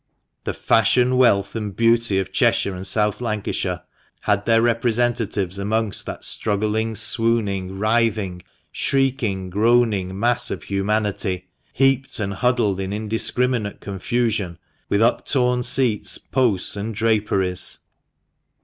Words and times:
The 0.45 0.55
fashion, 0.55 1.15
wealth, 1.15 1.55
and 1.55 1.75
beauty 1.75 2.17
of 2.17 2.31
Cheshire 2.33 2.73
and 2.73 2.87
South 2.87 3.21
Lancashire 3.21 3.83
had 4.21 4.47
their 4.47 4.59
representatives 4.63 5.59
amongst 5.59 6.07
that 6.07 6.23
struggling 6.23 6.95
swooning, 6.95 7.77
writhing, 7.77 8.41
shrieking, 8.71 9.51
groaning 9.51 10.19
mass 10.19 10.49
of 10.49 10.63
humanity, 10.63 11.49
heaped 11.71 12.19
and 12.19 12.33
huddled 12.33 12.79
in 12.79 12.91
indiscriminate 12.91 13.79
confusion, 13.79 14.57
with 14.89 15.03
up 15.03 15.27
torn 15.27 15.61
seats, 15.61 16.17
posts, 16.17 16.75
and 16.75 16.95
draperies. 16.95 17.77